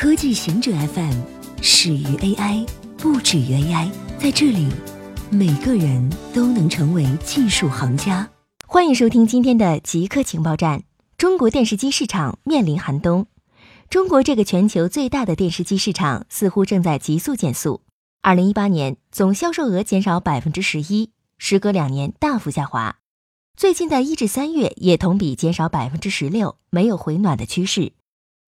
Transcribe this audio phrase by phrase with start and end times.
[0.00, 1.12] 科技行者 FM
[1.60, 2.66] 始于 AI，
[2.96, 3.90] 不止于 AI。
[4.18, 4.66] 在这里，
[5.28, 8.26] 每个人都能成为技术行家。
[8.66, 10.84] 欢迎收听今天的极客情报站。
[11.18, 13.26] 中国电视机市场面临寒冬，
[13.90, 17.82] 中国这个全球最大的电视机市场似乎正在急速减速。
[18.22, 22.96] 二零一八年总销售额减少百分之十一，时隔两年大幅下滑。
[23.54, 27.92] 最近的一至三月也同比减少百分之十六，没有回暖的趋势。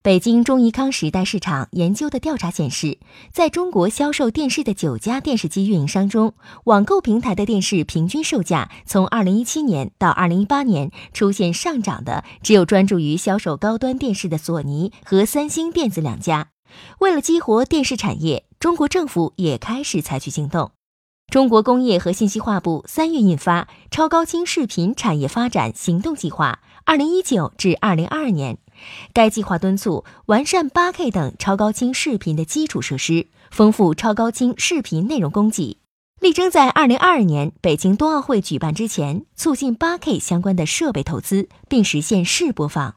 [0.04, 2.98] 北京中怡康时代市场研究的调查显示，
[3.32, 6.34] 在中国销售电视的九家电视机运营商中，
[6.64, 16.48] 网购平台的电视平均售价从二零一七年到二零一八年出现上涨的，只有专注于销售高端电视的索尼和三星电子两家。
[16.98, 20.72] 为了激活电视产业，中国政府也开始采取行动。
[21.32, 28.56] 中国工业和信息化部三月印发《超高清视频产业发展行动计划（二零一九至二零二二年）》。
[29.14, 35.78] 该计划敦促完善 8K 等超高清视频的基础设施，丰富超高清视频内容供给，
[36.20, 42.96] 力争在2022年北京冬奥会举办之前，促进 8K 相关的设备投资，并实现试播放。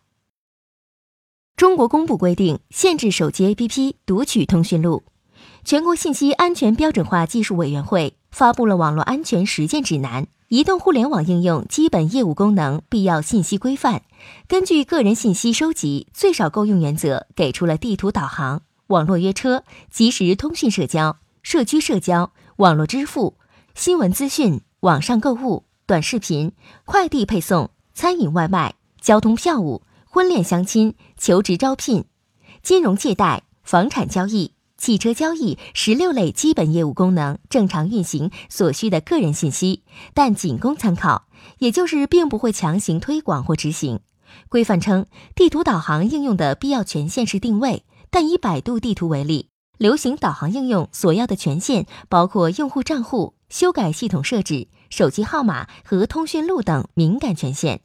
[1.55, 5.03] 中国公布规定，限制手机 APP 读取通讯录。
[5.63, 10.23] 全国信息安全标准化技术委员会发布了《网络安全实践指南》。
[10.49, 14.01] 移动互联网应用基本业务功能必要信息规范，
[14.45, 23.37] 根据个人信息收集最少够用原则，给出了地图导航、网络约车、即时通讯社交、社区社交、网络支付、
[23.73, 26.51] 新闻资讯、网上购物、短视频、
[26.83, 32.03] 快递配送、餐饮外卖、交通票务、婚恋相亲、求职招聘、
[32.61, 34.54] 金融借贷、房产交易。
[34.77, 41.27] 汽车交易十六类基本业务功能正常运行所需的个人信息，但仅供参考，
[41.59, 44.01] 也就是并不会强行推广或执行。
[44.49, 57.81] 规范称，地图导航应用的必要权限是定位，但以百度地图为例，流行导航应用所要的权限包括用户账户、修改系统设置、手机号码和通讯录等敏感权限。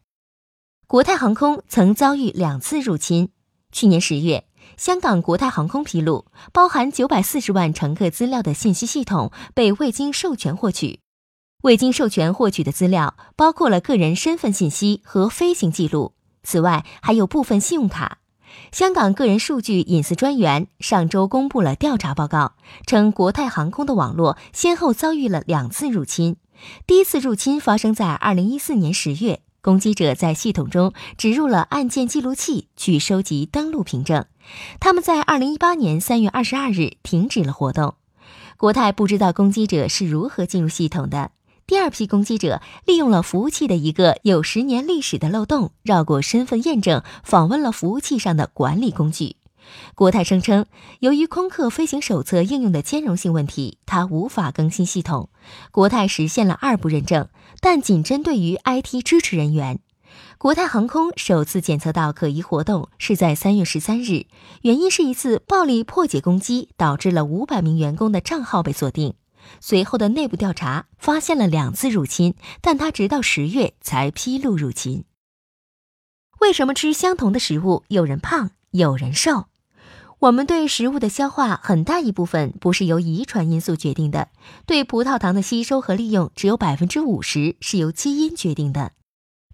[0.88, 3.28] 国泰航空曾遭遇两次入侵，
[3.70, 4.49] 去年十月。
[4.76, 11.00] 香港国泰航空披露，包含九百四十万乘客资料的信息系统被未经授权获取。
[11.62, 18.18] 未经授权获取的资料包括了个人身份信息和飞行记录，此外还有部分信用卡。
[18.72, 22.54] 香港个人数据隐私专员上周公布了调查报告，
[22.86, 26.36] 称国泰航空的网络先后遭遇了两次入侵。
[26.86, 29.42] 第一次入侵发生在二零一四年十月。
[29.62, 34.24] 攻击者在系统中植入了按键记录器，去收集登录凭证。
[34.78, 37.94] 他们在二零一八年三月二十二日停止了活动。
[38.56, 41.30] 国泰不知道攻击者是如何进入系统的。
[41.66, 49.36] 第二批攻击者利用了服务器的一个有十年历史的漏洞，绕过身份验证，访问了服务器上的管理工具。
[49.94, 50.66] 国泰声称，
[51.00, 55.30] 由于空客飞行手册应用的兼容性问题，它无法更新系统。
[55.70, 57.28] 国泰实现了二步认证，
[57.60, 59.80] 但仅针对于 IT 支持人员。
[60.38, 64.26] 国泰航空首次检测到可疑活动是在三月十三日，
[64.62, 69.14] 原因是一次暴力破解攻击，导致了五百名员工的账号被锁定。
[69.60, 75.04] 随后的内部调查发现了两次入侵，但他直到十月才披露入侵。
[76.40, 79.49] 为什么吃相同的食物，有人胖，有人瘦？
[80.20, 84.28] 我们对食物的消化很大一部分不是由遗传因素决定的，
[84.66, 88.92] 对葡萄糖的吸收和利用只有百分之五十是由基因决定的，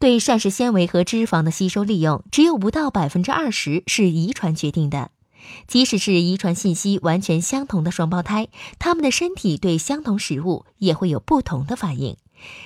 [0.00, 5.12] 对膳食纤维和脂肪的吸收利用只有不到百分之二十是遗传决定的。
[5.68, 8.48] 即使是遗传信息完全相同的双胞胎，
[8.80, 12.16] 他们的身体对相同食物也会有不同的反应。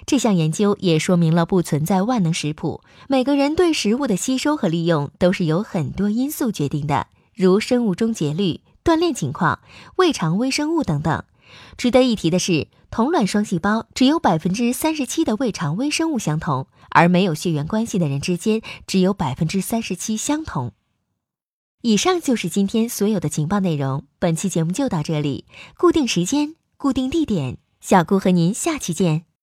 [0.06, 7.08] 这项研究也说明了不存在万能食谱，每个人对食物的吸收和利用都是由很多因素决定的。
[7.34, 9.60] 如生物钟节律、锻炼情况、
[9.96, 11.24] 胃肠微生物等等。
[11.76, 20.72] 值得一提的是，同卵双细胞只有百分之三十七的胃肠微生物相同，而没有血缘关系的人之间只有百分之三十七相同。
[21.82, 25.46] 以上就是今天所有的情报内容，本期节目就到这里。
[25.78, 29.29] 固定时间，固定地点，小顾和您下期见。